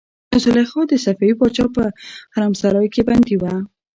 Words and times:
زلیخا 0.43 0.81
د 0.87 0.93
صفوي 1.03 1.31
پاچا 1.39 1.65
په 1.75 1.83
حرمسرای 2.35 2.87
کې 2.93 3.01
بندي 3.09 3.35
وه. 3.41 3.53